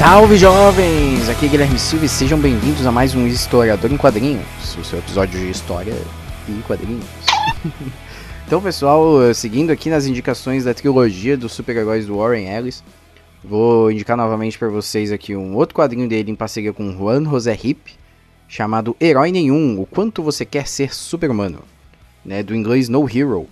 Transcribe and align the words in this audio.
Salve 0.00 0.38
jovens! 0.38 1.28
Aqui 1.28 1.44
é 1.44 1.48
Guilherme 1.50 1.78
Silva 1.78 2.06
e 2.06 2.08
sejam 2.08 2.40
bem-vindos 2.40 2.86
a 2.86 2.90
mais 2.90 3.14
um 3.14 3.26
Historiador 3.26 3.92
em 3.92 3.98
Quadrinhos, 3.98 4.46
o 4.78 4.82
seu 4.82 4.98
episódio 4.98 5.38
de 5.38 5.50
história 5.50 5.92
e 6.48 6.52
quadrinhos. 6.62 7.04
então, 8.46 8.62
pessoal, 8.62 9.34
seguindo 9.34 9.70
aqui 9.70 9.90
nas 9.90 10.06
indicações 10.06 10.64
da 10.64 10.72
trilogia 10.72 11.36
dos 11.36 11.52
super-heróis 11.52 12.06
do 12.06 12.16
Warren 12.16 12.48
Ellis, 12.48 12.82
vou 13.44 13.92
indicar 13.92 14.16
novamente 14.16 14.58
para 14.58 14.70
vocês 14.70 15.12
aqui 15.12 15.36
um 15.36 15.54
outro 15.54 15.74
quadrinho 15.74 16.08
dele 16.08 16.30
em 16.30 16.34
parceria 16.34 16.72
com 16.72 16.96
Juan 16.96 17.22
José 17.24 17.58
Hip, 17.62 17.92
chamado 18.48 18.96
Herói 18.98 19.30
Nenhum: 19.30 19.78
O 19.78 19.84
Quanto 19.84 20.22
Você 20.22 20.46
Quer 20.46 20.66
Ser 20.66 20.94
Super-Humano, 20.94 21.58
né, 22.24 22.42
do 22.42 22.54
inglês 22.56 22.88
No 22.88 23.06
Hero. 23.06 23.46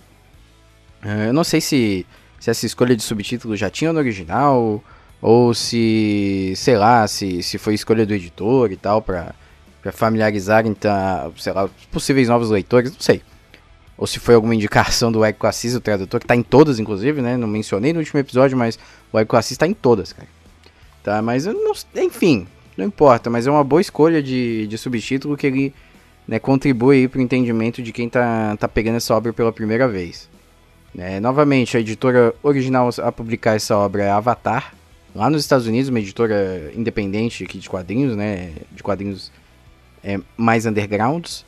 Eh, 1.05 1.27
eu 1.27 1.33
não 1.33 1.43
sei 1.43 1.61
se, 1.61 2.07
se 2.39 2.49
essa 2.49 2.65
escolha 2.65 2.95
de 2.95 3.03
subtítulo 3.03 3.55
já 3.55 3.69
tinha 3.69 3.93
no 3.93 3.99
original 3.99 4.83
ou 5.21 5.53
se, 5.53 6.53
sei 6.55 6.77
lá, 6.77 7.07
se, 7.07 7.43
se 7.43 7.57
foi 7.57 7.73
escolha 7.73 8.05
do 8.05 8.13
editor 8.13 8.71
e 8.71 8.77
tal, 8.77 9.01
pra 9.01 9.33
familiarizar, 9.91 10.65
então, 10.65 11.33
sei 11.37 11.53
lá, 11.53 11.69
possíveis 11.91 12.27
novos 12.27 12.49
leitores, 12.49 12.91
não 12.91 12.99
sei. 12.99 13.21
Ou 13.97 14.07
se 14.07 14.17
foi 14.19 14.35
alguma 14.35 14.55
indicação 14.55 15.11
do 15.11 15.23
Érico 15.25 15.45
Assis, 15.45 15.75
o 15.75 15.81
tradutor, 15.81 16.21
que 16.21 16.25
tá 16.25 16.35
em 16.35 16.43
todas, 16.43 16.79
inclusive, 16.79 17.21
né? 17.21 17.35
Não 17.35 17.47
mencionei 17.47 17.91
no 17.91 17.99
último 17.99 18.19
episódio, 18.19 18.57
mas 18.57 18.79
o 19.11 19.19
Érico 19.19 19.35
Assis 19.35 19.57
tá 19.57 19.67
em 19.67 19.73
todas, 19.73 20.13
cara. 20.13 20.27
Tá, 21.03 21.21
mas 21.21 21.45
eu 21.45 21.53
não, 21.53 21.73
enfim, 21.95 22.47
não 22.77 22.85
importa, 22.85 23.29
mas 23.29 23.47
é 23.47 23.51
uma 23.51 23.63
boa 23.63 23.81
escolha 23.81 24.23
de, 24.23 24.67
de 24.67 24.77
subtítulo 24.77 25.35
que 25.35 25.47
ele 25.47 25.73
né, 26.27 26.39
contribui 26.39 26.97
aí 26.97 27.07
pro 27.07 27.21
entendimento 27.21 27.81
de 27.81 27.91
quem 27.91 28.07
tá, 28.07 28.55
tá 28.57 28.67
pegando 28.67 28.97
essa 28.97 29.13
obra 29.15 29.33
pela 29.33 29.51
primeira 29.51 29.87
vez. 29.87 30.29
Né, 30.93 31.19
novamente, 31.19 31.75
a 31.75 31.79
editora 31.79 32.33
original 32.41 32.89
a 33.03 33.11
publicar 33.11 33.55
essa 33.55 33.77
obra 33.77 34.03
é 34.03 34.09
Avatar, 34.09 34.73
lá 35.13 35.29
nos 35.29 35.41
Estados 35.41 35.67
Unidos, 35.67 35.89
uma 35.89 35.99
editora 35.99 36.71
independente 36.75 37.43
aqui 37.43 37.57
de 37.57 37.69
quadrinhos, 37.69 38.15
né? 38.15 38.53
De 38.71 38.83
quadrinhos 38.83 39.31
é, 40.03 40.19
mais 40.37 40.65
undergrounds. 40.65 41.45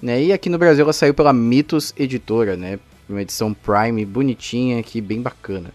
Né? 0.00 0.24
E 0.24 0.32
aqui 0.32 0.50
no 0.50 0.58
Brasil 0.58 0.84
ela 0.84 0.92
saiu 0.92 1.14
pela 1.14 1.32
Mitos 1.32 1.94
Editora, 1.96 2.56
né? 2.56 2.78
Uma 3.08 3.22
edição 3.22 3.54
Prime 3.54 4.04
bonitinha 4.04 4.80
aqui, 4.80 5.00
bem 5.00 5.20
bacana. 5.20 5.70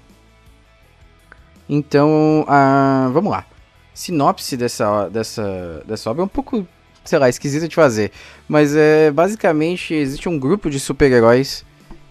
Então, 1.67 2.45
ah, 2.47 3.09
vamos 3.13 3.31
lá. 3.31 3.45
Sinopse 3.93 4.57
dessa, 4.57 5.07
dessa, 5.09 5.83
dessa 5.85 6.09
obra 6.09 6.23
é 6.23 6.25
um 6.25 6.29
pouco, 6.29 6.67
sei 7.03 7.19
lá, 7.19 7.29
esquisita 7.29 7.67
de 7.67 7.75
fazer. 7.75 8.11
Mas 8.47 8.75
é 8.75 9.11
basicamente 9.11 9.93
existe 9.93 10.27
um 10.27 10.39
grupo 10.39 10.69
de 10.69 10.79
super-heróis 10.79 11.63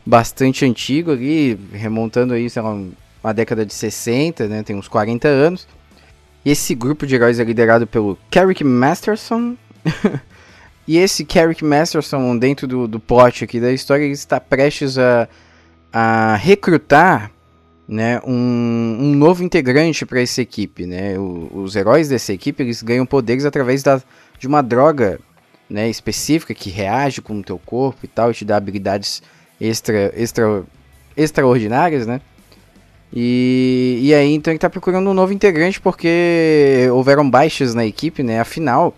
bastante 0.06 0.64
antigo 0.64 1.10
ali, 1.10 1.58
remontando 1.72 2.34
aí, 2.34 2.48
sei 2.48 2.62
lá, 2.62 2.78
uma 3.22 3.32
década 3.32 3.64
de 3.64 3.74
60, 3.74 4.46
né? 4.46 4.62
Tem 4.62 4.76
uns 4.76 4.88
40 4.88 5.28
anos. 5.28 5.66
E 6.44 6.50
esse 6.50 6.74
grupo 6.74 7.06
de 7.06 7.14
heróis 7.14 7.38
é 7.38 7.44
liderado 7.44 7.86
pelo 7.86 8.18
Carrick 8.30 8.62
Masterson. 8.64 9.56
e 10.86 10.96
esse 10.96 11.24
Carrick 11.24 11.64
Masterson, 11.64 12.38
dentro 12.38 12.66
do, 12.66 12.88
do 12.88 13.00
plot 13.00 13.44
aqui 13.44 13.60
da 13.60 13.72
história, 13.72 14.04
ele 14.04 14.12
está 14.12 14.40
prestes 14.40 14.98
a, 14.98 15.28
a 15.92 16.36
recrutar 16.36 17.30
né, 17.88 18.20
um, 18.24 18.98
um 19.00 19.14
novo 19.14 19.42
integrante 19.42 20.04
para 20.04 20.20
essa 20.20 20.42
equipe. 20.42 20.86
Né? 20.86 21.18
O, 21.18 21.50
os 21.54 21.74
heróis 21.74 22.08
dessa 22.08 22.32
equipe 22.32 22.62
eles 22.62 22.82
ganham 22.82 23.06
poderes 23.06 23.44
através 23.44 23.82
da, 23.82 24.00
de 24.38 24.46
uma 24.46 24.62
droga 24.62 25.18
né, 25.68 25.88
específica 25.88 26.54
que 26.54 26.70
reage 26.70 27.20
com 27.20 27.38
o 27.38 27.42
teu 27.42 27.58
corpo 27.58 28.00
e 28.04 28.08
tal, 28.08 28.30
e 28.30 28.34
te 28.34 28.44
dá 28.44 28.56
habilidades 28.56 29.22
extra, 29.60 30.12
extra, 30.16 30.64
extraordinárias, 31.16 32.06
né? 32.06 32.20
E, 33.12 33.98
e 34.02 34.14
aí, 34.14 34.34
então 34.34 34.52
ele 34.52 34.58
tá 34.58 34.68
procurando 34.68 35.08
um 35.08 35.14
novo 35.14 35.32
integrante 35.32 35.80
porque 35.80 36.88
houveram 36.92 37.28
baixas 37.28 37.74
na 37.74 37.86
equipe, 37.86 38.22
né? 38.22 38.40
Afinal, 38.40 38.94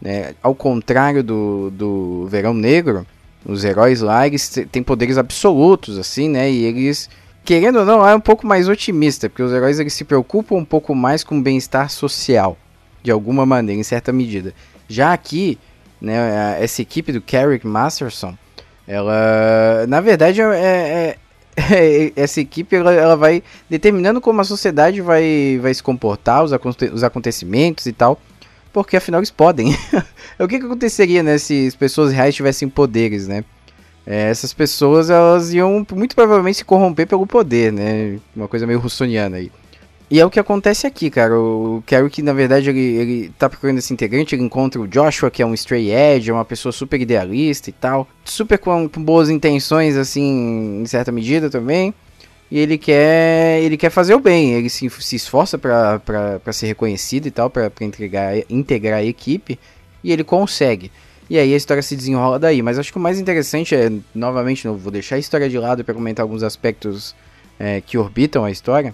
né, 0.00 0.34
ao 0.42 0.54
contrário 0.54 1.22
do, 1.22 1.70
do 1.70 2.26
Verão 2.28 2.54
Negro, 2.54 3.06
os 3.44 3.64
heróis 3.64 4.00
lá, 4.00 4.26
eles 4.26 4.48
têm 4.70 4.82
poderes 4.82 5.18
absolutos, 5.18 5.98
assim, 5.98 6.28
né? 6.28 6.50
E 6.50 6.64
eles, 6.64 7.10
querendo 7.44 7.80
ou 7.80 7.84
não, 7.84 8.06
é 8.06 8.14
um 8.14 8.20
pouco 8.20 8.46
mais 8.46 8.68
otimista, 8.68 9.28
porque 9.28 9.42
os 9.42 9.52
heróis 9.52 9.80
eles 9.80 9.92
se 9.94 10.04
preocupam 10.04 10.56
um 10.56 10.64
pouco 10.64 10.94
mais 10.94 11.24
com 11.24 11.38
o 11.38 11.42
bem-estar 11.42 11.90
social, 11.90 12.56
de 13.02 13.10
alguma 13.10 13.44
maneira, 13.44 13.80
em 13.80 13.84
certa 13.84 14.12
medida. 14.12 14.54
Já 14.88 15.12
aqui, 15.12 15.58
né, 16.00 16.56
essa 16.60 16.82
equipe 16.82 17.12
do 17.12 17.20
Carrick 17.20 17.66
Masterson, 17.66 18.36
ela, 18.86 19.86
na 19.88 20.00
verdade, 20.00 20.40
é, 20.40 20.46
é 20.54 21.16
essa 22.16 22.40
equipe 22.40 22.76
ela, 22.76 22.92
ela, 22.92 23.16
vai 23.16 23.42
determinando 23.68 24.20
como 24.20 24.40
a 24.40 24.44
sociedade 24.44 25.00
vai, 25.00 25.58
vai 25.60 25.72
se 25.74 25.82
comportar, 25.82 26.44
os, 26.44 26.52
os 26.92 27.04
acontecimentos 27.04 27.86
e 27.86 27.92
tal, 27.92 28.20
porque 28.72 28.96
afinal 28.96 29.20
eles 29.20 29.30
podem. 29.30 29.74
o 30.38 30.48
que, 30.48 30.58
que 30.58 30.66
aconteceria 30.66 31.22
né, 31.22 31.38
se 31.38 31.66
as 31.66 31.74
pessoas 31.74 32.12
reais 32.12 32.34
tivessem 32.34 32.68
poderes, 32.68 33.26
né? 33.28 33.44
É, 34.06 34.30
essas 34.30 34.52
pessoas 34.52 35.10
elas 35.10 35.52
iam 35.52 35.86
muito 35.94 36.16
provavelmente 36.16 36.58
se 36.58 36.64
corromper 36.64 37.06
pelo 37.06 37.26
poder, 37.26 37.72
né? 37.72 38.18
Uma 38.34 38.48
coisa 38.48 38.66
meio 38.66 38.78
russoniana 38.78 39.36
aí. 39.36 39.52
E 40.10 40.18
é 40.18 40.26
o 40.26 40.30
que 40.30 40.40
acontece 40.40 40.88
aqui, 40.88 41.08
cara. 41.08 41.38
O 41.38 41.84
Carrick, 41.86 42.20
na 42.20 42.32
verdade, 42.32 42.68
ele, 42.68 42.80
ele 42.80 43.32
tá 43.38 43.48
procurando 43.48 43.78
esse 43.78 43.92
integrante, 43.92 44.34
ele 44.34 44.42
encontra 44.42 44.80
o 44.80 44.88
Joshua, 44.88 45.30
que 45.30 45.40
é 45.40 45.46
um 45.46 45.54
stray 45.54 45.92
edge, 45.92 46.30
é 46.30 46.32
uma 46.32 46.44
pessoa 46.44 46.72
super 46.72 47.00
idealista 47.00 47.70
e 47.70 47.72
tal. 47.72 48.08
Super 48.24 48.58
com, 48.58 48.88
com 48.88 49.04
boas 49.04 49.30
intenções, 49.30 49.96
assim, 49.96 50.82
em 50.82 50.86
certa 50.86 51.12
medida 51.12 51.48
também. 51.48 51.94
E 52.50 52.58
ele 52.58 52.76
quer, 52.76 53.62
ele 53.62 53.76
quer 53.76 53.90
fazer 53.90 54.12
o 54.14 54.18
bem, 54.18 54.54
ele 54.54 54.68
se, 54.68 54.90
se 54.90 55.14
esforça 55.14 55.56
para 55.56 56.40
ser 56.52 56.66
reconhecido 56.66 57.26
e 57.26 57.30
tal, 57.30 57.48
para 57.48 57.70
integrar, 57.80 58.34
integrar 58.50 58.98
a 58.98 59.04
equipe, 59.04 59.56
e 60.02 60.10
ele 60.10 60.24
consegue. 60.24 60.90
E 61.28 61.38
aí 61.38 61.54
a 61.54 61.56
história 61.56 61.82
se 61.84 61.94
desenrola 61.94 62.36
daí. 62.36 62.60
Mas 62.62 62.80
acho 62.80 62.90
que 62.90 62.98
o 62.98 63.00
mais 63.00 63.20
interessante 63.20 63.76
é, 63.76 63.92
novamente, 64.12 64.66
não 64.66 64.76
vou 64.76 64.90
deixar 64.90 65.14
a 65.14 65.20
história 65.20 65.48
de 65.48 65.56
lado 65.56 65.84
para 65.84 65.94
comentar 65.94 66.24
alguns 66.24 66.42
aspectos 66.42 67.14
é, 67.60 67.80
que 67.80 67.96
orbitam 67.96 68.44
a 68.44 68.50
história 68.50 68.92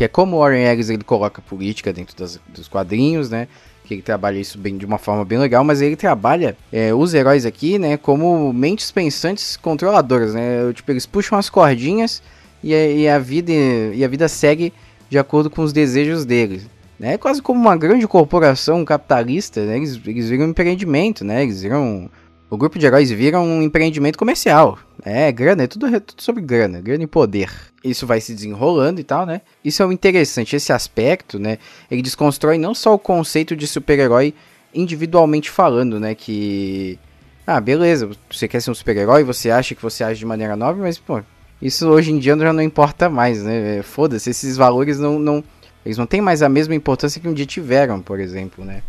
que 0.00 0.04
é 0.04 0.08
como 0.08 0.36
o 0.36 0.40
Warren 0.40 0.64
Ellis 0.64 0.88
ele 0.88 1.04
coloca 1.04 1.42
política 1.42 1.92
dentro 1.92 2.16
das, 2.16 2.40
dos 2.48 2.66
quadrinhos, 2.66 3.28
né? 3.28 3.46
Que 3.84 3.92
ele 3.92 4.00
trabalha 4.00 4.38
isso 4.38 4.56
bem 4.56 4.78
de 4.78 4.86
uma 4.86 4.96
forma 4.96 5.26
bem 5.26 5.38
legal, 5.38 5.62
mas 5.62 5.82
ele 5.82 5.94
trabalha 5.94 6.56
é, 6.72 6.94
os 6.94 7.12
heróis 7.12 7.44
aqui, 7.44 7.78
né? 7.78 7.98
Como 7.98 8.50
mentes 8.50 8.90
pensantes 8.90 9.58
controladoras, 9.58 10.32
né? 10.32 10.72
Tipo, 10.72 10.92
eles 10.92 11.04
puxam 11.04 11.38
as 11.38 11.50
cordinhas 11.50 12.22
e 12.64 12.72
a, 12.72 12.86
e 12.86 13.06
a 13.06 13.18
vida 13.18 13.52
e 13.52 14.02
a 14.02 14.08
vida 14.08 14.26
segue 14.26 14.72
de 15.10 15.18
acordo 15.18 15.50
com 15.50 15.60
os 15.60 15.70
desejos 15.70 16.24
deles. 16.24 16.62
Né? 16.98 17.12
É 17.12 17.18
quase 17.18 17.42
como 17.42 17.60
uma 17.60 17.76
grande 17.76 18.08
corporação 18.08 18.82
capitalista, 18.86 19.66
né? 19.66 19.76
eles, 19.76 20.00
eles 20.06 20.30
viram 20.30 20.46
um 20.46 20.48
empreendimento, 20.48 21.26
né? 21.26 21.42
Eles 21.42 21.60
viram 21.60 22.10
o 22.50 22.56
grupo 22.56 22.78
de 22.78 22.84
heróis 22.84 23.10
vira 23.10 23.40
um 23.40 23.62
empreendimento 23.62 24.18
comercial. 24.18 24.78
É, 25.04 25.30
grana, 25.30 25.62
é 25.62 25.66
tudo, 25.68 25.86
é 25.86 26.00
tudo 26.00 26.20
sobre 26.20 26.42
grana, 26.42 26.80
grana 26.80 27.04
e 27.04 27.06
poder. 27.06 27.48
Isso 27.82 28.06
vai 28.06 28.20
se 28.20 28.34
desenrolando 28.34 29.00
e 29.00 29.04
tal, 29.04 29.24
né? 29.24 29.40
Isso 29.64 29.82
é 29.82 29.86
o 29.86 29.92
interessante, 29.92 30.56
esse 30.56 30.72
aspecto, 30.72 31.38
né? 31.38 31.58
Ele 31.90 32.02
desconstrói 32.02 32.58
não 32.58 32.74
só 32.74 32.92
o 32.92 32.98
conceito 32.98 33.54
de 33.54 33.66
super-herói 33.66 34.34
individualmente 34.74 35.48
falando, 35.48 36.00
né? 36.00 36.14
Que. 36.14 36.98
Ah, 37.46 37.60
beleza, 37.60 38.10
você 38.30 38.46
quer 38.48 38.60
ser 38.60 38.70
um 38.70 38.74
super-herói, 38.74 39.22
você 39.22 39.50
acha 39.50 39.74
que 39.74 39.82
você 39.82 40.04
age 40.04 40.18
de 40.18 40.26
maneira 40.26 40.56
nobre, 40.56 40.82
mas, 40.82 40.98
pô, 40.98 41.22
isso 41.62 41.88
hoje 41.88 42.12
em 42.12 42.18
dia 42.18 42.36
já 42.36 42.52
não 42.52 42.62
importa 42.62 43.08
mais, 43.08 43.42
né? 43.42 43.80
Foda-se, 43.82 44.28
esses 44.28 44.56
valores 44.56 44.98
não, 44.98 45.18
não. 45.18 45.42
Eles 45.84 45.96
não 45.96 46.06
têm 46.06 46.20
mais 46.20 46.42
a 46.42 46.48
mesma 46.48 46.74
importância 46.74 47.20
que 47.20 47.28
um 47.28 47.32
dia 47.32 47.46
tiveram, 47.46 48.00
por 48.00 48.18
exemplo, 48.18 48.64
né? 48.64 48.82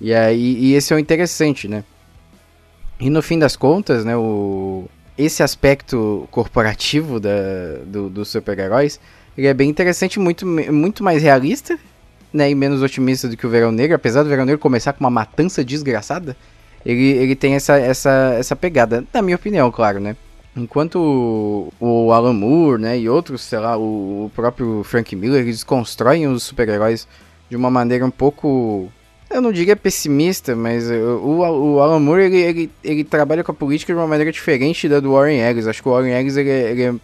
E 0.00 0.14
aí, 0.14 0.56
e 0.58 0.74
esse 0.74 0.92
é 0.92 0.96
o 0.96 0.98
interessante, 0.98 1.68
né? 1.68 1.84
E 3.00 3.08
no 3.08 3.22
fim 3.22 3.38
das 3.38 3.56
contas, 3.56 4.04
né, 4.04 4.14
o, 4.14 4.84
esse 5.16 5.42
aspecto 5.42 6.28
corporativo 6.30 7.18
da, 7.18 7.30
do, 7.86 8.10
dos 8.10 8.28
super-heróis, 8.28 9.00
ele 9.36 9.46
é 9.46 9.54
bem 9.54 9.70
interessante, 9.70 10.20
muito, 10.20 10.46
muito 10.46 11.02
mais 11.02 11.22
realista, 11.22 11.78
né, 12.32 12.50
e 12.50 12.54
menos 12.54 12.82
otimista 12.82 13.26
do 13.26 13.36
que 13.36 13.46
o 13.46 13.50
Verão 13.50 13.72
Negro, 13.72 13.96
apesar 13.96 14.22
do 14.22 14.28
Verão 14.28 14.44
Negro 14.44 14.60
começar 14.60 14.92
com 14.92 15.00
uma 15.00 15.10
matança 15.10 15.64
desgraçada, 15.64 16.36
ele, 16.84 17.10
ele 17.12 17.34
tem 17.34 17.54
essa, 17.54 17.78
essa, 17.78 18.34
essa 18.38 18.54
pegada, 18.54 19.04
na 19.12 19.22
minha 19.22 19.36
opinião, 19.36 19.70
claro, 19.70 19.98
né. 19.98 20.14
Enquanto 20.54 21.72
o 21.78 22.12
Alan 22.12 22.32
Moore, 22.32 22.82
né, 22.82 22.98
e 22.98 23.08
outros, 23.08 23.42
sei 23.42 23.60
lá, 23.60 23.78
o, 23.78 24.30
próprio 24.34 24.82
Frank 24.84 25.14
Miller, 25.16 25.42
eles 25.42 25.64
constroem 25.64 26.26
os 26.26 26.42
super-heróis 26.42 27.06
de 27.48 27.56
uma 27.56 27.70
maneira 27.70 28.04
um 28.04 28.10
pouco 28.10 28.90
eu 29.30 29.40
não 29.40 29.52
diria 29.52 29.76
pessimista, 29.76 30.56
mas 30.56 30.90
o, 30.90 31.38
o 31.74 31.80
Alan 31.80 32.00
Moore 32.00 32.24
ele, 32.24 32.38
ele, 32.38 32.70
ele, 32.82 33.04
trabalha 33.04 33.44
com 33.44 33.52
a 33.52 33.54
política 33.54 33.92
de 33.92 33.98
uma 33.98 34.06
maneira 34.06 34.32
diferente 34.32 34.88
da 34.88 34.98
do 34.98 35.12
Warren 35.12 35.38
Ellis. 35.38 35.66
Acho 35.66 35.82
que 35.82 35.88
o 35.88 35.92
Warren 35.92 36.12
Ellis 36.12 36.36
ele, 36.36 36.50
ele, 36.50 36.82
é, 36.82 36.94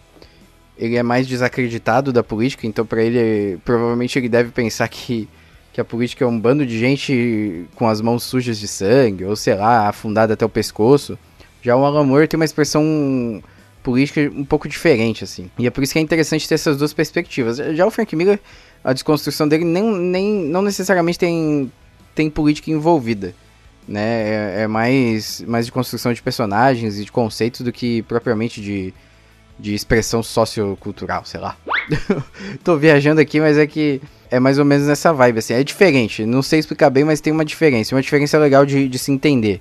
ele 0.77 0.97
é 0.97 1.03
mais 1.03 1.27
desacreditado 1.27 2.13
da 2.13 2.23
política, 2.25 2.67
então 2.67 2.85
para 2.85 3.03
ele 3.03 3.59
provavelmente 3.65 4.19
ele 4.19 4.29
deve 4.29 4.51
pensar 4.51 4.89
que, 4.89 5.29
que 5.73 5.81
a 5.81 5.85
política 5.85 6.25
é 6.25 6.29
um 6.29 6.39
bando 6.39 6.67
de 6.67 6.79
gente 6.79 7.67
com 7.77 7.89
as 7.89 8.01
mãos 8.01 8.25
sujas 8.25 8.59
de 8.59 8.67
sangue, 8.67 9.25
ou 9.25 9.37
sei 9.37 9.55
lá, 9.55 9.89
afundada 9.89 10.35
até 10.35 10.45
o 10.45 10.49
pescoço. 10.49 11.17
Já 11.63 11.77
o 11.77 11.85
Alan 11.85 12.05
Moore 12.05 12.29
tem 12.29 12.39
uma 12.39 12.45
expressão 12.45 13.43
política 13.85 14.21
um 14.35 14.45
pouco 14.45 14.69
diferente, 14.69 15.23
assim. 15.23 15.49
E 15.57 15.65
é 15.65 15.71
por 15.71 15.85
isso 15.85 15.93
que 15.93 15.99
é 16.01 16.03
interessante 16.03 16.49
ter 16.49 16.57
essas 16.57 16.77
duas 16.77 16.93
perspectivas. 16.93 17.59
Já 17.59 17.87
o 17.87 17.91
Frank 17.91 18.17
Miller, 18.17 18.41
a 18.83 18.93
desconstrução 18.93 19.47
dele 19.47 19.65
nem, 19.65 19.85
nem, 19.85 20.45
não 20.45 20.61
necessariamente 20.61 21.21
tem, 21.21 21.71
tem 22.17 22.29
política 22.29 22.71
envolvida. 22.71 23.33
Né? 23.87 24.01
É, 24.01 24.63
é 24.63 24.67
mais, 24.67 25.41
mais 25.43 25.67
de 25.67 25.71
construção 25.71 26.13
de 26.13 26.21
personagens 26.21 26.99
e 26.99 27.05
de 27.05 27.13
conceitos 27.13 27.61
do 27.61 27.71
que 27.71 28.03
propriamente 28.03 28.61
de, 28.61 28.93
de 29.57 29.73
expressão 29.73 30.23
sociocultural, 30.23 31.25
sei 31.25 31.39
lá. 31.39 31.57
Tô 32.65 32.77
viajando 32.77 33.21
aqui, 33.21 33.39
mas 33.39 33.57
é 33.57 33.67
que 33.67 34.01
é 34.29 34.41
mais 34.41 34.59
ou 34.59 34.65
menos 34.65 34.89
nessa 34.89 35.13
vibe, 35.13 35.39
assim. 35.39 35.55
É 35.55 35.63
diferente, 35.63 36.27
não 36.27 36.43
sei 36.43 36.59
explicar 36.59 36.91
bem, 36.91 37.05
mas 37.05 37.21
tem 37.21 37.33
uma 37.33 37.45
diferença. 37.45 37.95
Uma 37.95 38.03
diferença 38.03 38.37
legal 38.39 38.67
de, 38.67 38.89
de 38.89 38.99
se 38.99 39.13
entender 39.13 39.61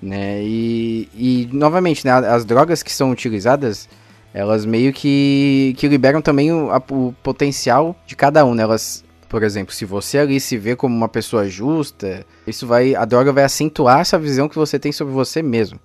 né? 0.00 0.42
E, 0.42 1.08
e 1.14 1.48
novamente, 1.52 2.04
né, 2.04 2.12
as 2.12 2.44
drogas 2.44 2.82
que 2.82 2.92
são 2.92 3.10
utilizadas, 3.10 3.88
elas 4.32 4.64
meio 4.64 4.92
que, 4.92 5.74
que 5.78 5.88
liberam 5.88 6.20
também 6.20 6.52
o, 6.52 6.70
a, 6.70 6.82
o 6.90 7.14
potencial 7.22 7.96
de 8.06 8.14
cada 8.14 8.44
um, 8.44 8.54
né? 8.54 8.62
Elas, 8.62 9.04
por 9.36 9.42
exemplo, 9.42 9.74
se 9.74 9.84
você 9.84 10.16
ali 10.16 10.40
se 10.40 10.56
vê 10.56 10.74
como 10.74 10.96
uma 10.96 11.10
pessoa 11.10 11.46
justa, 11.46 12.24
isso 12.46 12.66
vai, 12.66 12.94
a 12.94 13.04
droga 13.04 13.34
vai 13.34 13.44
acentuar 13.44 14.00
essa 14.00 14.18
visão 14.18 14.48
que 14.48 14.56
você 14.56 14.78
tem 14.78 14.92
sobre 14.92 15.12
você 15.12 15.42
mesmo. 15.42 15.78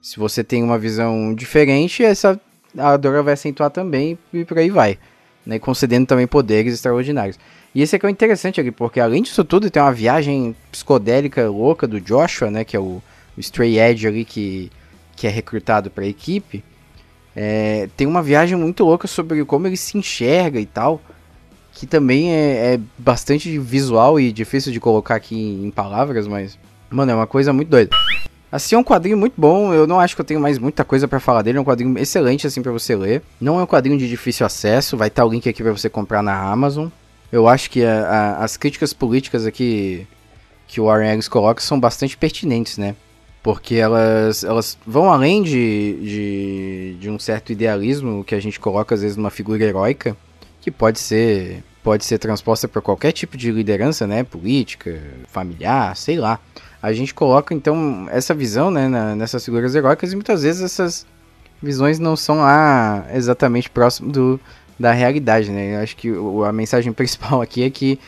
Se 0.00 0.18
você 0.18 0.42
tem 0.42 0.62
uma 0.62 0.78
visão 0.78 1.34
diferente, 1.34 2.02
essa 2.02 2.40
a 2.78 2.96
droga 2.96 3.22
vai 3.22 3.34
acentuar 3.34 3.70
também 3.70 4.18
e 4.32 4.46
por 4.46 4.56
aí 4.56 4.70
vai, 4.70 4.98
né? 5.44 5.58
Concedendo 5.58 6.06
também 6.06 6.26
poderes 6.26 6.72
extraordinários. 6.72 7.38
E 7.74 7.82
esse 7.82 7.94
aqui 7.94 8.06
é 8.06 8.08
o 8.08 8.10
interessante 8.10 8.60
aqui, 8.60 8.70
porque 8.72 8.98
além 8.98 9.22
disso 9.22 9.44
tudo, 9.44 9.70
tem 9.70 9.82
uma 9.82 9.92
viagem 9.92 10.56
psicodélica 10.72 11.50
louca 11.50 11.86
do 11.86 12.00
Joshua, 12.00 12.50
né? 12.50 12.64
Que 12.64 12.76
é 12.76 12.80
o 12.80 13.02
o 13.36 13.40
Stray 13.40 13.78
Edge 13.78 14.06
ali 14.06 14.24
que, 14.24 14.70
que 15.14 15.26
é 15.26 15.30
recrutado 15.30 15.90
para 15.90 16.04
a 16.04 16.08
equipe, 16.08 16.64
é, 17.34 17.88
tem 17.96 18.06
uma 18.06 18.22
viagem 18.22 18.56
muito 18.56 18.82
louca 18.82 19.06
sobre 19.06 19.44
como 19.44 19.66
ele 19.66 19.76
se 19.76 19.98
enxerga 19.98 20.58
e 20.58 20.64
tal, 20.64 21.00
que 21.76 21.86
também 21.86 22.32
é, 22.32 22.74
é, 22.74 22.80
bastante 22.96 23.58
visual 23.58 24.18
e 24.18 24.32
difícil 24.32 24.72
de 24.72 24.80
colocar 24.80 25.14
aqui 25.14 25.36
em, 25.36 25.66
em 25.66 25.70
palavras, 25.70 26.26
mas, 26.26 26.58
mano, 26.90 27.12
é 27.12 27.14
uma 27.14 27.26
coisa 27.26 27.52
muito 27.52 27.68
doida. 27.68 27.94
Assim, 28.50 28.74
é 28.74 28.78
um 28.78 28.82
quadrinho 28.82 29.18
muito 29.18 29.34
bom, 29.36 29.74
eu 29.74 29.86
não 29.86 30.00
acho 30.00 30.14
que 30.14 30.20
eu 30.22 30.24
tenho 30.24 30.40
mais 30.40 30.58
muita 30.58 30.84
coisa 30.86 31.06
para 31.06 31.20
falar 31.20 31.42
dele, 31.42 31.58
é 31.58 31.60
um 31.60 31.64
quadrinho 31.64 31.98
excelente 31.98 32.46
assim 32.46 32.62
para 32.62 32.72
você 32.72 32.96
ler. 32.96 33.22
Não 33.38 33.60
é 33.60 33.62
um 33.62 33.66
quadrinho 33.66 33.98
de 33.98 34.08
difícil 34.08 34.46
acesso, 34.46 34.96
vai 34.96 35.08
estar 35.08 35.26
o 35.26 35.28
link 35.28 35.46
aqui 35.46 35.62
para 35.62 35.70
você 35.70 35.90
comprar 35.90 36.22
na 36.22 36.50
Amazon. 36.50 36.88
Eu 37.30 37.46
acho 37.46 37.70
que 37.70 37.84
a, 37.84 38.06
a, 38.06 38.44
as 38.44 38.56
críticas 38.56 38.94
políticas 38.94 39.44
aqui 39.44 40.06
que 40.66 40.80
o 40.80 40.86
Warren 40.86 41.12
Ellis 41.12 41.28
coloca 41.28 41.60
são 41.60 41.78
bastante 41.78 42.16
pertinentes, 42.16 42.78
né? 42.78 42.96
porque 43.42 43.76
elas, 43.76 44.42
elas 44.42 44.76
vão 44.84 45.12
além 45.12 45.40
de, 45.40 45.98
de, 46.02 46.96
de, 46.98 47.08
um 47.08 47.16
certo 47.16 47.52
idealismo 47.52 48.24
que 48.24 48.34
a 48.34 48.40
gente 48.40 48.58
coloca 48.58 48.92
às 48.92 49.02
vezes 49.02 49.16
numa 49.16 49.30
figura 49.30 49.62
heróica, 49.62 50.16
que 50.66 50.70
pode 50.72 50.98
ser 50.98 51.62
pode 51.80 52.04
ser 52.04 52.18
transposta 52.18 52.66
para 52.66 52.82
qualquer 52.82 53.12
tipo 53.12 53.36
de 53.36 53.52
liderança, 53.52 54.04
né, 54.08 54.24
política, 54.24 55.00
familiar, 55.28 55.96
sei 55.96 56.18
lá. 56.18 56.40
A 56.82 56.92
gente 56.92 57.14
coloca 57.14 57.54
então 57.54 58.08
essa 58.10 58.34
visão, 58.34 58.72
né, 58.72 58.88
na, 58.88 59.14
nessas 59.14 59.44
figuras 59.44 59.72
heróicas 59.76 60.12
e 60.12 60.16
muitas 60.16 60.42
vezes 60.42 60.62
essas 60.62 61.06
visões 61.62 62.00
não 62.00 62.16
são 62.16 62.38
lá 62.38 63.06
exatamente 63.14 63.70
próximo 63.70 64.10
do, 64.10 64.40
da 64.76 64.90
realidade, 64.90 65.52
né? 65.52 65.76
Eu 65.76 65.80
acho 65.84 65.96
que 65.96 66.12
a 66.44 66.52
mensagem 66.52 66.90
principal 66.92 67.40
aqui 67.40 67.62
é 67.62 67.70
que 67.70 68.00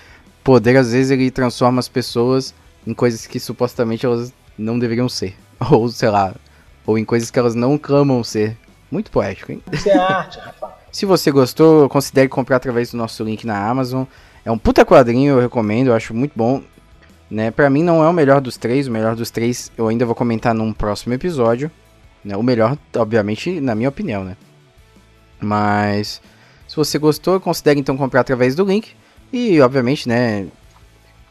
poder 0.43 0.77
às 0.77 0.91
vezes 0.91 1.13
ele 1.13 1.31
transforma 1.31 1.79
as 1.79 1.89
pessoas 1.89 2.53
em 2.85 2.93
coisas 2.93 3.25
que 3.29 3.39
supostamente 3.39 4.05
elas 4.05 4.33
não 4.59 4.77
deveriam 4.77 5.09
ser. 5.09 5.37
Ou, 5.71 5.89
sei 5.89 6.11
lá, 6.11 6.35
ou 6.85 6.99
em 6.99 7.05
coisas 7.05 7.31
que 7.31 7.39
elas 7.39 7.55
não 7.55 7.79
clamam 7.79 8.25
ser. 8.25 8.57
Muito 8.91 9.11
poético, 9.11 9.53
hein? 9.53 9.63
Isso 9.73 9.89
é 9.89 9.97
arte, 9.97 10.39
rapaz. 10.39 10.78
Se 10.91 11.05
você 11.05 11.31
gostou, 11.31 11.89
considere 11.89 12.29
comprar 12.29 12.57
através 12.57 12.91
do 12.91 12.97
nosso 12.97 13.23
link 13.23 13.47
na 13.47 13.69
Amazon. 13.69 14.05
É 14.45 14.51
um 14.51 14.59
puta 14.59 14.85
quadrinho, 14.85 15.35
eu 15.35 15.41
recomendo, 15.41 15.89
eu 15.89 15.95
acho 15.95 16.15
muito 16.15 16.33
bom. 16.35 16.63
Né? 17.31 17.51
Pra 17.51 17.69
mim 17.69 17.83
não 17.83 18.03
é 18.03 18.09
o 18.09 18.13
melhor 18.13 18.41
dos 18.41 18.57
três, 18.57 18.89
o 18.89 18.91
melhor 18.91 19.15
dos 19.15 19.31
três 19.31 19.71
eu 19.77 19.89
ainda 19.89 20.07
vou 20.07 20.15
comentar 20.15 20.55
num 20.55 20.73
próximo 20.73 21.13
episódio. 21.13 21.71
Né? 22.25 22.37
O 22.37 22.43
melhor, 22.43 22.77
obviamente, 22.97 23.61
na 23.61 23.75
minha 23.75 23.89
opinião, 23.89 24.25
né? 24.25 24.37
Mas 25.41 26.21
se 26.67 26.75
você 26.75 26.99
gostou, 26.99 27.39
considere 27.39 27.79
então 27.79 27.97
comprar 27.97 28.21
através 28.21 28.55
do 28.55 28.65
link. 28.65 28.95
E 29.33 29.61
obviamente, 29.61 30.09
né, 30.09 30.47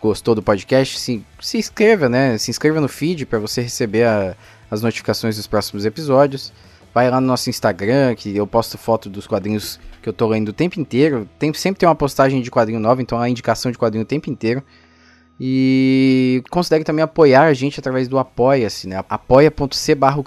gostou 0.02 0.36
do 0.36 0.44
podcast, 0.44 1.00
se, 1.00 1.24
se 1.40 1.58
inscreva, 1.58 2.08
né? 2.08 2.38
Se 2.38 2.52
inscreva 2.52 2.80
no 2.80 2.88
feed 2.88 3.26
para 3.26 3.40
você 3.40 3.62
receber 3.62 4.04
a, 4.04 4.36
as 4.70 4.82
notificações 4.82 5.36
dos 5.36 5.48
próximos 5.48 5.86
episódios. 5.86 6.54
Vai 6.98 7.12
lá 7.12 7.22
no 7.22 7.28
nosso 7.28 7.48
Instagram, 7.48 8.16
que 8.16 8.36
eu 8.36 8.48
posto 8.48 8.76
foto 8.76 9.08
dos 9.08 9.28
quadrinhos 9.28 9.80
que 10.02 10.10
eu 10.10 10.14
tô 10.14 10.26
lendo 10.26 10.50
o 10.50 10.54
tempo 10.54 10.80
inteiro. 10.80 11.30
Tem, 11.38 11.54
sempre 11.54 11.80
tem 11.80 11.88
uma 11.88 11.94
postagem 11.94 12.42
de 12.42 12.50
quadrinho 12.50 12.80
nova, 12.80 13.04
então 13.04 13.20
a 13.20 13.30
indicação 13.30 13.72
de 13.72 13.78
quadrinho 13.78 14.02
o 14.02 14.08
tempo 14.08 14.32
inteiro. 14.32 14.64
E 15.40 16.42
considere 16.50 16.84
também 16.84 17.04
apoiar 17.04 17.44
a 17.44 17.54
gente 17.54 17.80
através 17.80 18.08
do 18.08 18.18
Apoia-se, 18.18 18.88
né? 18.88 18.98
apoia.c 19.08 19.94
barra 19.94 20.20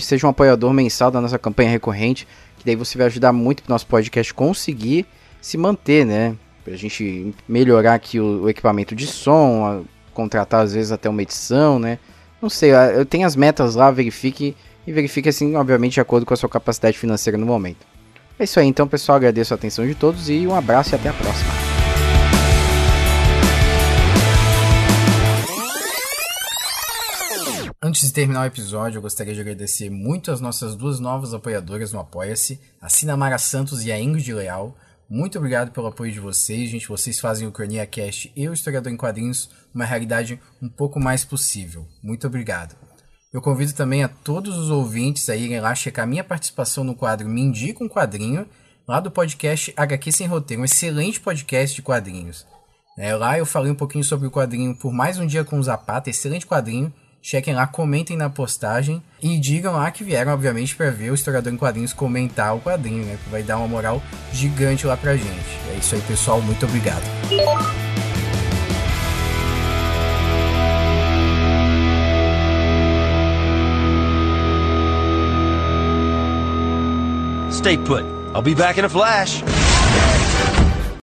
seja 0.00 0.26
um 0.26 0.30
apoiador 0.30 0.72
mensal 0.72 1.08
da 1.08 1.20
nossa 1.20 1.38
campanha 1.38 1.70
recorrente, 1.70 2.26
que 2.58 2.66
daí 2.66 2.74
você 2.74 2.98
vai 2.98 3.06
ajudar 3.06 3.32
muito 3.32 3.62
pro 3.62 3.72
nosso 3.72 3.86
podcast 3.86 4.34
conseguir 4.34 5.06
se 5.40 5.56
manter, 5.56 6.04
né? 6.04 6.34
Pra 6.64 6.74
gente 6.74 7.32
melhorar 7.48 7.94
aqui 7.94 8.18
o, 8.18 8.42
o 8.42 8.50
equipamento 8.50 8.92
de 8.92 9.06
som, 9.06 9.64
a, 9.64 10.12
contratar 10.12 10.64
às 10.64 10.74
vezes 10.74 10.90
até 10.90 11.08
uma 11.08 11.22
edição, 11.22 11.78
né? 11.78 11.96
Não 12.42 12.50
sei, 12.50 12.72
eu 12.72 13.06
tenho 13.06 13.24
as 13.24 13.36
metas 13.36 13.76
lá, 13.76 13.88
verifique 13.92 14.56
e 14.88 14.92
verifique 14.92 15.28
assim, 15.28 15.54
obviamente, 15.54 15.94
de 15.94 16.00
acordo 16.00 16.24
com 16.24 16.32
a 16.32 16.36
sua 16.36 16.48
capacidade 16.48 16.98
financeira 16.98 17.36
no 17.36 17.44
momento. 17.44 17.86
É 18.38 18.44
isso 18.44 18.58
aí, 18.58 18.66
então, 18.66 18.88
pessoal. 18.88 19.16
Agradeço 19.16 19.52
a 19.52 19.56
atenção 19.56 19.86
de 19.86 19.94
todos 19.94 20.30
e 20.30 20.46
um 20.46 20.54
abraço 20.54 20.94
e 20.94 20.96
até 20.96 21.10
a 21.10 21.12
próxima. 21.12 21.50
Antes 27.82 28.00
de 28.00 28.12
terminar 28.14 28.42
o 28.42 28.46
episódio, 28.46 28.96
eu 28.96 29.02
gostaria 29.02 29.34
de 29.34 29.40
agradecer 29.42 29.90
muito 29.90 30.32
as 30.32 30.40
nossas 30.40 30.74
duas 30.74 30.98
novas 30.98 31.34
apoiadoras 31.34 31.92
no 31.92 32.00
Apoia-se, 32.00 32.58
a 32.80 32.88
Sinamara 32.88 33.36
Santos 33.36 33.84
e 33.84 33.92
a 33.92 34.00
Ingrid 34.00 34.32
Leal. 34.32 34.74
Muito 35.08 35.36
obrigado 35.36 35.70
pelo 35.70 35.88
apoio 35.88 36.10
de 36.10 36.18
vocês, 36.18 36.70
gente. 36.70 36.88
Vocês 36.88 37.20
fazem 37.20 37.46
o 37.46 37.52
Cronia 37.52 37.86
Cast 37.86 38.32
e 38.34 38.48
o 38.48 38.54
Historiador 38.54 38.90
em 38.90 38.96
Quadrinhos 38.96 39.50
uma 39.74 39.84
realidade 39.84 40.40
um 40.62 40.68
pouco 40.68 40.98
mais 40.98 41.26
possível. 41.26 41.86
Muito 42.02 42.26
obrigado. 42.26 42.74
Eu 43.32 43.42
convido 43.42 43.72
também 43.72 44.02
a 44.02 44.08
todos 44.08 44.56
os 44.56 44.70
ouvintes 44.70 45.28
a 45.28 45.36
irem 45.36 45.60
lá 45.60 45.74
checar 45.74 46.06
minha 46.06 46.24
participação 46.24 46.82
no 46.82 46.94
quadro 46.94 47.28
Me 47.28 47.42
Indica 47.42 47.84
um 47.84 47.88
Quadrinho, 47.88 48.46
lá 48.86 49.00
do 49.00 49.10
podcast 49.10 49.72
HQ 49.76 50.12
Sem 50.12 50.26
Roteiro, 50.26 50.62
um 50.62 50.64
excelente 50.64 51.20
podcast 51.20 51.76
de 51.76 51.82
quadrinhos. 51.82 52.46
É, 52.98 53.14
lá 53.14 53.38
eu 53.38 53.46
falei 53.46 53.70
um 53.70 53.76
pouquinho 53.76 54.02
sobre 54.02 54.26
o 54.26 54.30
quadrinho 54.30 54.76
Por 54.76 54.92
Mais 54.92 55.18
Um 55.18 55.26
Dia 55.26 55.44
com 55.44 55.58
o 55.58 55.62
Zapata, 55.62 56.10
excelente 56.10 56.46
quadrinho 56.46 56.92
Chequem 57.20 57.54
lá, 57.54 57.66
comentem 57.66 58.16
na 58.16 58.30
postagem 58.30 59.02
e 59.20 59.38
digam 59.38 59.74
lá 59.74 59.90
que 59.90 60.04
vieram, 60.04 60.32
obviamente, 60.32 60.74
para 60.74 60.90
ver 60.90 61.10
o 61.10 61.14
historiador 61.14 61.52
em 61.52 61.56
quadrinhos 61.56 61.92
comentar 61.92 62.54
o 62.54 62.60
quadrinho, 62.60 63.04
né? 63.04 63.18
Que 63.22 63.30
vai 63.30 63.42
dar 63.42 63.58
uma 63.58 63.68
moral 63.68 64.00
gigante 64.32 64.86
lá 64.86 64.96
pra 64.96 65.16
gente. 65.16 65.58
É 65.70 65.76
isso 65.78 65.94
aí, 65.94 66.00
pessoal. 66.02 66.40
Muito 66.40 66.64
obrigado. 66.64 67.02
Stay 77.58 77.76
put. 77.76 78.04
I'll 78.36 78.40
be 78.40 78.54
back 78.54 78.78
in 78.78 78.84
a 78.84 78.88
flash. 78.88 79.42